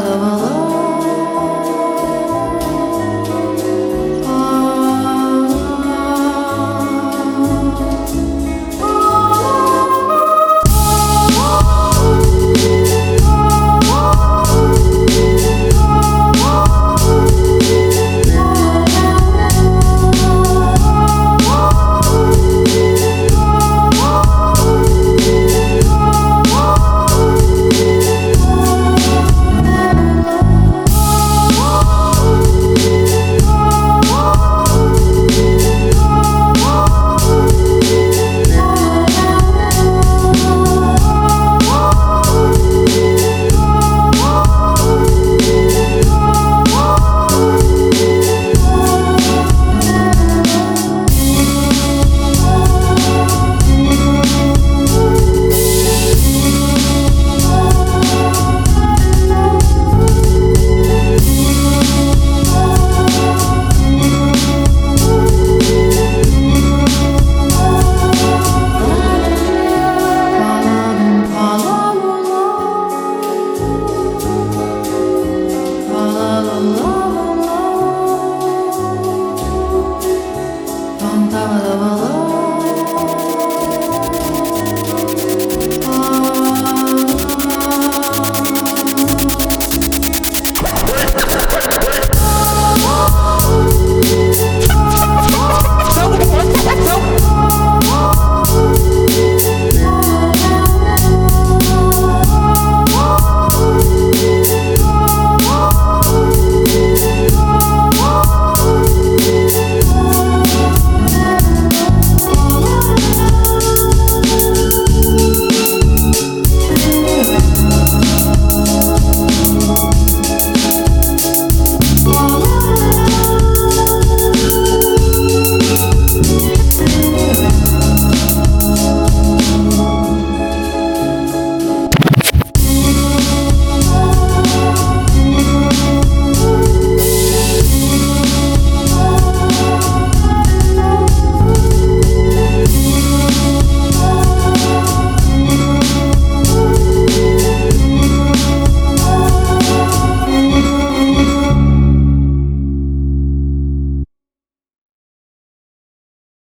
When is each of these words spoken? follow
follow 0.00 0.27